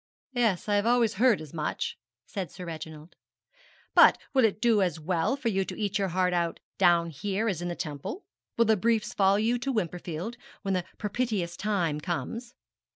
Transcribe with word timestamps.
'Yes, 0.33 0.67
I 0.67 0.77
have 0.77 0.87
always 0.87 1.13
heard 1.21 1.39
as 1.41 1.53
much,' 1.53 1.95
said 2.25 2.49
Sir 2.49 2.65
Reginald; 2.65 3.13
'but 3.93 4.17
will 4.33 4.43
it 4.43 4.59
do 4.59 4.81
as 4.81 4.99
well 4.99 5.35
for 5.37 5.49
you 5.49 5.63
to 5.65 5.79
eat 5.79 5.99
your 5.99 6.07
heart 6.07 6.33
out 6.33 6.59
down 6.79 7.11
here 7.11 7.47
as 7.47 7.61
in 7.61 7.67
the 7.67 7.75
Temple? 7.75 8.25
Will 8.57 8.65
the 8.65 8.75
briefs 8.75 9.13
follow 9.13 9.37
you 9.37 9.59
to 9.59 9.71
Wimperfield 9.71 10.37
when 10.63 10.73
the 10.73 10.85
propitious 10.97 11.55
time 11.55 11.99
comes?' 11.99 12.55